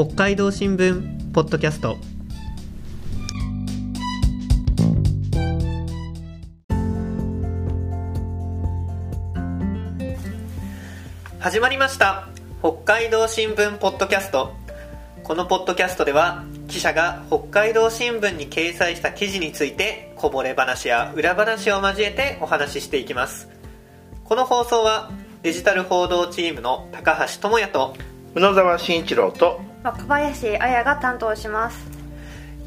[0.00, 1.98] 北海道新聞ポッドキャスト。
[11.40, 12.28] 始まりました。
[12.60, 14.54] 北海道新聞ポッドキャスト。
[15.24, 23.48] このポッドキャストでは記者が北海道新聞に掲載した記事についてこぼれ話や裏話を交えてお話ししていきます。
[24.22, 25.10] この放送は
[25.42, 27.96] デジタル報道チームの高橋智也と
[28.36, 31.78] 宇野沢慎一郎と若林彩が担当します。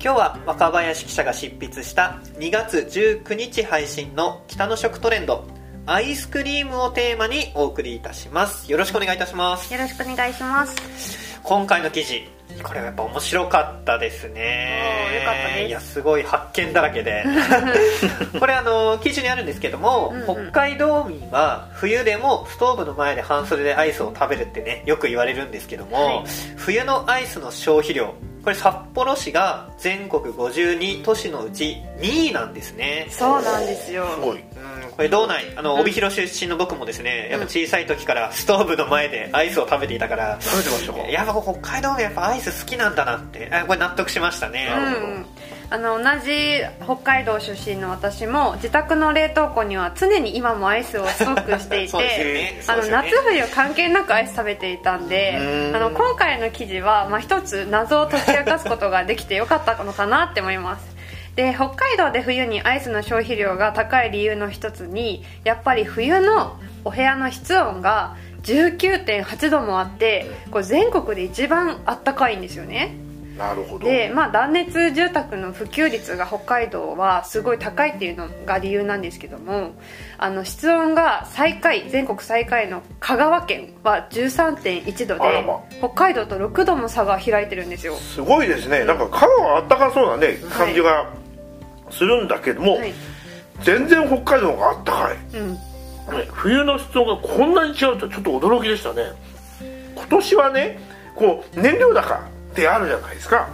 [0.03, 5.45] 今日は若林記者が執筆した2月19日配信の北の食トレンド
[5.85, 8.71] アイスクリームをテーマにお送りいたします。
[8.71, 9.71] よろしくお願いいたします。
[9.71, 11.39] よろしくお願いします。
[11.43, 12.27] 今回の記事
[12.63, 15.21] これはやっぱ面白かったですね。
[15.23, 15.67] よかったです。
[15.67, 17.23] いやすごい発見だらけで。
[18.39, 20.51] これあの記事にあるんですけども、うんうん。
[20.51, 26.23] 北海道民は冬でもストーブの前で半袖でアイスを食べるってねよく言われるんですけども、はい。
[26.57, 33.07] 冬のアイスの消費量これ札幌市が全国52都市のうち2位なんですね。
[33.09, 34.07] そうなんですよ。
[34.15, 34.37] すごい。
[34.39, 35.79] うんこれ道内あのうん。
[35.81, 40.99] 帯広出身の僕もですねやっぱ小さい時からストーブの前でアイスを食べていたから食べてましたか？
[41.07, 44.70] やっぱ北海道がやっぱアイス好きなんだなってあこれ納得しましたね。
[44.76, 44.87] うんう
[45.20, 45.26] ん
[45.71, 52.61] あの同じ北海道出身の私も自宅の冷凍庫には常に今もアイスをストックしていて ね。
[52.67, 55.37] あの夏冬関係なくアイス食べていたんで
[55.69, 60.91] うんあの今回の記事は、まあ、一つ謎を解き明かすことができてよかったのかなって思います。
[61.37, 72.94] で北海道で冬にアイスの消費量が高い理由の一つにやっぱり冬のお部屋の室温が19.8度もあってこれ全国で一番あったかいんですよね
[73.38, 73.88] なるほど。
[73.88, 79.72] で、まあ、断熱住宅の普及率が北海道はすごい高いっていうのが理由なんですけども
[80.18, 85.62] あの室温が最下位全国最下位の香川県は13.1度でま。
[85.79, 87.96] 北海道と6度も差が開いてるんですよ。
[87.96, 88.84] すごいですね。
[88.84, 91.09] なんか香川はあったかそうなね感じが
[91.89, 92.94] するんだけども、はい、
[93.63, 95.59] 全然北海道があったかい、うん、ね
[96.31, 99.03] 冬の室温がこんなに違うとちょっと驚きでしたね。
[99.95, 100.79] 今年はね
[101.16, 103.50] こう燃料高ってあるじゃないですか。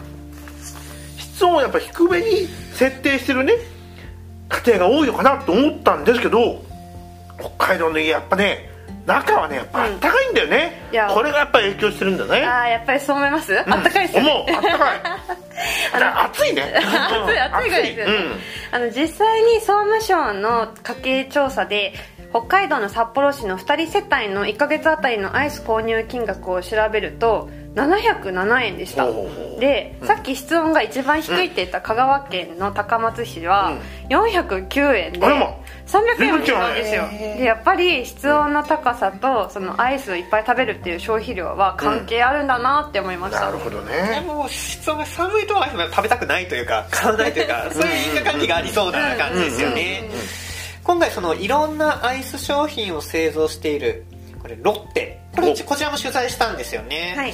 [1.18, 3.53] 室温をやっぱ低めに設定してるね。
[4.50, 6.63] 家庭が多いのかなと思ったんですけど
[7.38, 8.69] 北海道の家やっぱね
[9.06, 11.07] 中はねやっぱあったかいんだよね、いや。
[11.07, 12.44] これがやっぱり影響してるんだね。
[12.46, 14.31] ああやっぱりそう思います、あったかいですよね。
[14.31, 14.56] 思う。
[14.56, 15.03] あったかい。
[15.94, 16.74] だから暑いね。
[16.75, 18.00] 暑い暑いぐらいです。
[18.00, 18.13] よね、
[18.72, 21.94] あの実際に総務省の家計調査で
[22.31, 29.03] 北海道の札幌市の2人世帯の1ヶ月あたりのアイス購入金額を調べると707円でした。
[29.03, 33.77] ほうほうほうで、さっき室温が一番低いって言った香川県の高松市は
[34.09, 37.07] 409円であらま300円も違うんですよ
[37.38, 50.03] でやっぱり室温の高さとそのアイスをいっぱい食べるっていう消費量は関係あるんだなって思いました、なるほどでねも室温が寒いとアイスが食べたくないというか買わないというかそういう因果関係がありそうな感じですよね。
[50.83, 54.05] 今回そのいろんなアイス商品を製造している
[54.41, 55.56] これロッテこれお。
[55.56, 57.34] こちらも取材したんですよね、はい。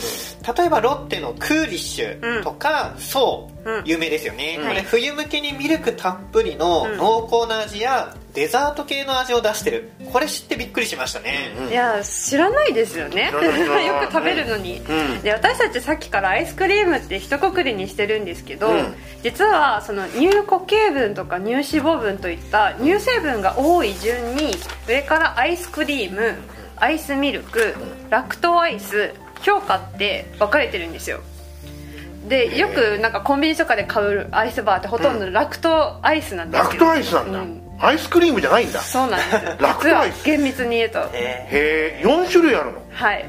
[0.58, 3.84] 例えばロッテのクーリッシュとか、そう、うん。
[3.86, 6.97] 有名ですよね、うんこれ冬向けにミルクたっぷりのうん。
[6.97, 9.91] 濃厚な味やデザート系の味を出してる。
[10.12, 13.31] これ知ってびっくりしましたね、いや知らないですよね。
[13.31, 15.22] よく食べるのに、うん。
[15.22, 18.96] で私たちさっきからアイスクリームって一括りにしてるんですけど、うん。
[19.24, 24.56] 実はその乳固形分とか乳脂肪分といった乳成分が多い順に
[24.88, 26.35] 上からアイスクリーム
[26.83, 27.73] アイスミルク
[28.09, 31.21] ラクトアイス氷菓って分かれてるんですよ。
[32.27, 38.79] でよくなんかコンビニとかで買うアイスバーってほとんどラクトアイスなんですラクけど、トアイスなんだ、うんアイスクリームじゃないんだ。
[38.79, 39.45] そうなんです。
[39.45, 40.23] よラクトアイス。
[40.23, 40.99] 実は厳密に言うと。
[41.13, 42.81] えへえ4種類あるの？
[42.91, 43.17] はい。
[43.17, 43.25] へ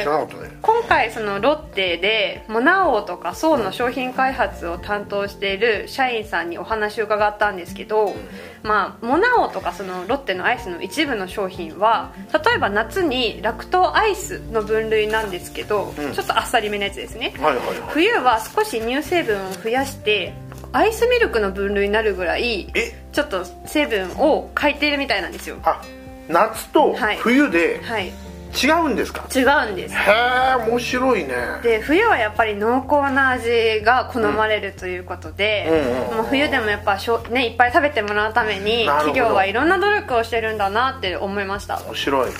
[0.00, 0.52] え知らなかったね。
[0.60, 8.14] 今回そのロッテでモナオとかソウの商品開発を担当している社員さんにお話を伺ったんですけど、
[8.62, 16.12] まあ、モナオとかそのロッテのアイスの一部の商品は例えば夏にラクトアイスの分類なんですけど、うん。
[16.12, 17.34] ちょっとあっさりめのやつですね。
[17.38, 17.76] はいはいはい。
[17.88, 20.34] 冬は少し乳成分を増やして
[20.72, 25.56] アイスミルクの分類になるぐらいえちょっと成分を変えているみたいなんですよ。
[25.62, 25.82] あ
[26.28, 27.16] 夏とはい。
[27.18, 28.12] 冬ではい。
[28.54, 29.94] 違うんですか、違うんです。
[29.94, 31.34] へえ面白いね。
[31.62, 36.16] で冬はやっぱり濃厚な味が好まれるということで、うんうん。
[36.18, 41.80] もう冬でもやっぱしょ、ね、いっぱい食べてもらうために企業はいろんな努力をしてるんだなって思いました。
[41.80, 42.30] 面白い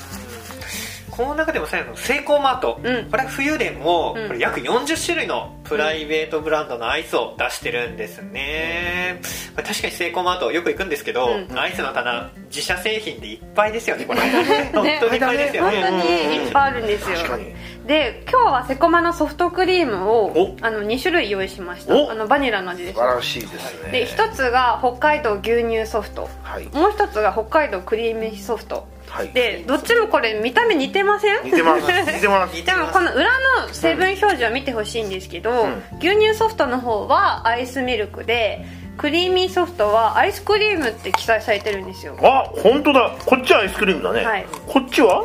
[1.13, 3.11] この中でも最後のセイコーマート、うん。
[3.11, 4.29] これは冬でも、うん。
[4.29, 9.21] これ約40種類のプライベートブランドのアイスを出してるんですね、
[9.55, 11.59] これ確かにセイコーマートよく行くんですけど、うん。
[11.59, 14.21] アイスの棚自社製品でいっぱいですよねこれ。
[14.73, 15.91] 本当にいっぱいですよ本ね当
[16.31, 17.17] にいっぱいあるんですよ。
[17.19, 17.55] 確かに。
[17.87, 20.57] で今日はセコマのソフトクリームをお。
[20.63, 21.95] あの2種類用意しました。
[21.95, 22.11] お。
[22.11, 22.95] あのバニラの味です。
[22.95, 23.91] 素晴らしいですね。
[23.93, 26.31] で一つが北海道牛乳ソフト。
[26.43, 26.65] はい。
[26.73, 29.29] もう一つが北海道クリームソフトはい。
[29.33, 31.45] でどっちもこれ見た目似てません？
[31.45, 31.87] 似てます。
[32.21, 33.25] でもこの裏
[33.65, 35.83] の成分表示を見てほしいんですけど、ん。
[35.99, 38.65] 牛乳ソフトの方はアイスミルクで
[38.97, 42.17] クリーミーソフトはアイスクリームって記載されてるんですよ。
[42.23, 43.11] あ本当だ。
[43.27, 44.47] こっちはアイスクリームだね、はい。
[44.67, 45.25] こっちは？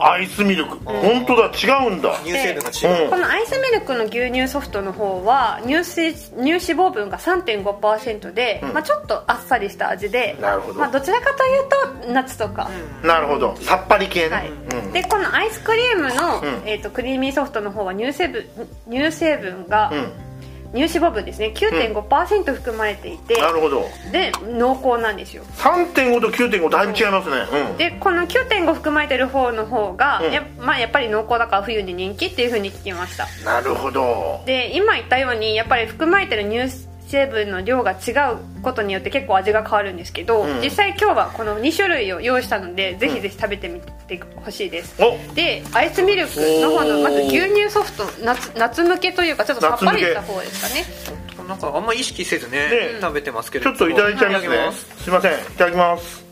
[0.00, 2.18] アイスミルク、本当だ違うんだ。
[2.24, 3.10] 乳成分が違う、うん。
[3.10, 10.80] このアイスミルクの牛乳ソフトの方は乳脂乳脂肪分が3.5%で、まあ、ちょっとあっさりした味でなるほど。
[10.80, 12.70] まあ、どちらかというと夏とか、
[13.02, 13.56] なるほど。
[13.56, 14.50] さっぱり系ね、はい。
[14.50, 14.92] うん。
[14.92, 16.68] でこのアイスクリームの、うん。
[16.68, 18.46] えー、とクリーミーソフトの方は乳成分
[18.90, 20.29] 乳成分が、うん
[20.72, 21.52] 乳脂肪分ですね。
[21.54, 23.88] 9.5%含まれていて、なるほど。
[24.12, 25.42] で濃厚なんですよ。
[25.56, 27.76] 3.5と9.5だいぶ違いますね、うん。
[27.76, 30.32] でこの9.5含まれてる方の方が、うん。
[30.32, 33.26] やまあ、やっぱり濃厚だから冬に人気っていうふうに聞きました。
[33.44, 34.42] なるほど。
[34.46, 36.68] で今言ったようにやっぱり含まれてる乳
[37.10, 40.60] 成分の量が違うことによって結構味が変わるんですけど、うん。
[40.62, 51.48] 実際今日はこの2種類を用意したのでぜひぜひ食べてみてほしいです、おでアイスミルクの方のまず牛乳ソフト夏夏向けというかちょっとさっぱりした方ですかね。
[51.48, 52.98] なんかあんま意識せずねね。
[53.00, 53.64] 食べてますけど。
[53.64, 54.48] ちょっといただいちゃいますね。
[54.48, 55.02] ただきます。
[55.02, 55.32] すいません。
[55.32, 56.24] いただきます。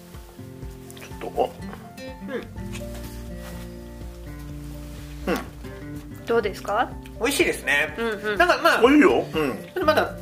[1.21, 1.53] ちょっとお。
[6.27, 6.91] どうですか？
[7.21, 8.39] 美味しいですね、うんうん。
[8.39, 9.25] なんかまあおいしいよ。
[9.35, 9.87] うん。
[9.87, 10.15] まだ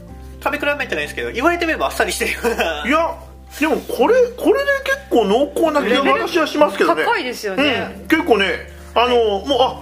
[0.46, 2.86] 食べ比べてないですけど言われてみればあっさりしてるような。
[2.86, 3.18] いや
[3.60, 7.04] でもこれこれで結構濃厚な気が私はしますけどね。
[7.04, 9.80] 高いですよね、うん、結構ねあのもうあ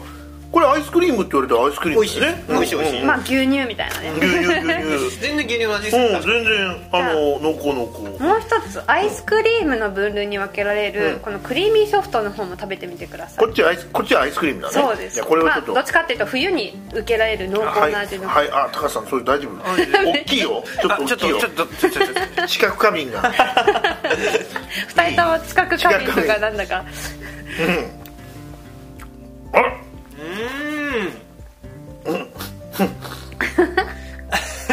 [0.55, 2.45] これアイスクリームって言われたらアイスクリームですね。
[2.47, 2.77] 美味しい。
[2.77, 4.11] 美味しいまあ牛乳みたいなね。
[4.21, 5.19] 牛乳牛乳。
[5.21, 8.81] 全然牛乳の味すうんる全然あの濃厚濃厚もう一つ。
[8.87, 11.19] アイスクリームの分類に分けられる、うん。
[11.19, 13.45] このクリーミーソフトの方も食べてみてください。
[13.45, 14.75] こっちはアイスこっちはアイスクリームだね。
[14.75, 15.17] そうです。
[15.17, 18.51] いやこれはちょっと、まあ、どっちかっていうと冬に受けられる濃はい厚な味の、はい。
[18.53, 20.13] あ高橋さんそれ大丈夫？
[20.13, 20.63] 大きいよ。
[20.81, 21.41] ちょっとと大きいよ。
[21.41, 23.23] ちょっとちょっとちょっと知覚過敏が。
[24.87, 26.77] 二人とも近く過敏とかなんだか。
[26.77, 28.04] あ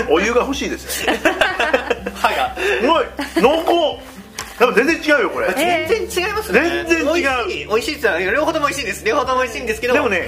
[0.09, 1.19] お湯が欲しいですね。
[2.15, 2.55] 歯が。
[2.55, 3.05] すごい
[3.41, 3.71] 濃厚。
[4.59, 5.47] やっぱ全然違うよこれ。
[5.57, 6.85] え全然違いますね。
[6.87, 7.67] 全然違う。
[7.69, 9.05] 美味しいって言ったら両方とも美味しいんです。
[9.05, 9.93] 両方とも美味しいんですけど。
[9.93, 10.27] でもね、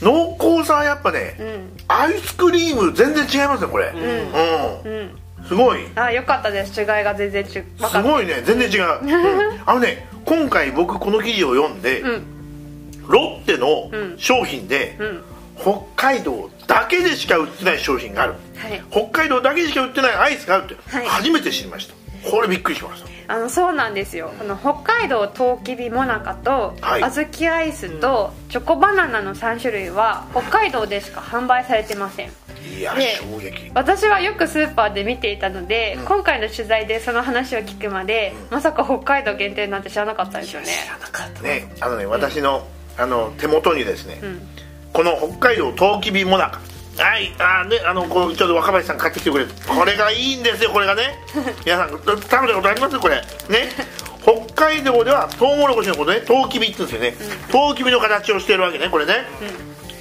[0.00, 1.74] 濃厚さはやっぱね、ん。
[1.88, 3.92] アイスクリーム全然違いますねこれ。
[3.94, 5.18] うん、うん。
[5.48, 5.80] すごい。
[5.96, 6.80] あよかったです。
[6.80, 9.60] 違いが全然ち分かすごいね全然違う、 うん。
[9.66, 12.22] あのね今回僕この記事を読んで、うん。
[13.08, 14.14] ロッテのうん。
[14.18, 15.22] 商品で、うん。
[15.60, 18.34] 北海道だけでしか売ってない商品がある。
[18.56, 18.82] はい。
[18.90, 20.76] 北海道だけでしか売ってないアイスがあるって。
[20.90, 21.06] はい。
[21.06, 23.14] 初めて知りました、これびっくりしました。
[23.26, 24.32] あのそうなんですよ。
[24.38, 27.02] この北海道とうきびもなかと、はい。
[27.02, 32.30] 小豆アイスとチョコバナナの3種類は北海道でしか販売されてません。
[32.78, 33.70] いやで衝撃。
[33.74, 40.68] 私はよくスーパーで見ていたので、今回の取材でその話を聞くまで、まさか北海道限定なんて知らなかったんですよね。
[41.00, 41.42] なかった。
[41.42, 42.66] ねあのね私の
[42.96, 44.40] あの手元にですね、ん
[44.94, 46.60] この北海道とうきびもなか
[46.96, 49.44] はいあーねあのこうちょっと若林さん買ってきてくれ。
[49.46, 51.18] これがいいんですよこれがね。
[51.66, 52.98] 皆さん食べたことあります？
[53.00, 53.16] これ。
[53.16, 53.68] ね。
[54.22, 59.26] 北海道ではトウモロコシのことねとうきびって言うんですよね、とうきびの形をしてるわけねこれね、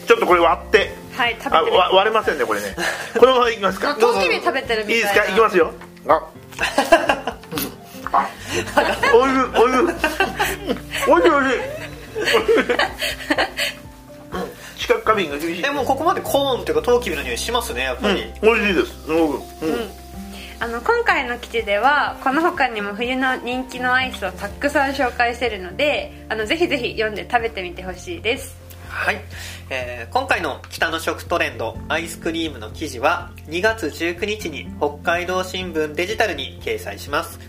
[0.07, 0.95] ちょっとこれ割って。
[1.17, 2.75] はい食べてみあわ割れませんねこれね。
[3.17, 3.95] このままいきますか？
[3.95, 5.25] とうきび食べてるいいですか？
[5.25, 5.71] いきますよ。
[6.07, 6.21] あ。
[8.13, 8.27] あ
[9.15, 9.79] おいしいおいしい。
[11.11, 11.59] おいしい おいしい
[14.83, 15.61] おいしい視覚過敏が厳しい。
[15.61, 19.03] でもここまでコーンっていうかトウキビの匂いしますねやっぱり、美味しいです。
[19.03, 20.03] すごく、うん。
[20.59, 28.55] あの今回の記事ではこの他にも冬の人気のアイスをたくさん紹介してるのであのぜひぜひ読んで食べてみてほしいです。
[28.87, 29.21] はい、
[29.69, 37.39] えー今回の北の食トレンドアイスクリームの記事は2月19日に北海道新聞デジタルに掲載します。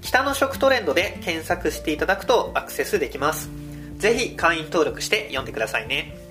[0.00, 3.50] 北の食トレンドで検索していただくとアクセスできます。
[3.98, 6.23] ぜひ会員登録して読んでくださいね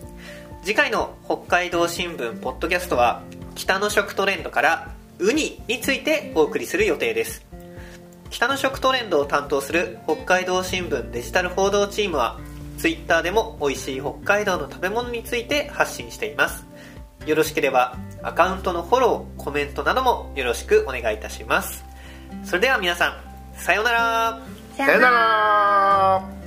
[0.64, 3.22] 次回の北海道新聞ポッドキャストは
[3.54, 7.46] 北の食トレンドからウニについてお送りする予定です。
[8.30, 12.40] 北の食トレンドを担当する北海道新聞デジタル報道チームは
[12.78, 16.66] Twitter でも美味しい北海道の食べ物について発信しています。
[17.26, 21.84] よろしければアカウントのフォローコメントなどもよろしくお願いいたします。
[22.46, 24.40] それでは皆さんさようなら。
[24.78, 26.43] ささよなら